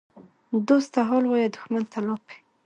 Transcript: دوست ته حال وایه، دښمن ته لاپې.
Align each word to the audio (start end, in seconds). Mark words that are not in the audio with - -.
دوست 0.67 0.89
ته 0.93 0.99
حال 1.09 1.23
وایه، 1.27 1.49
دښمن 1.55 1.83
ته 1.91 1.99
لاپې. 2.07 2.35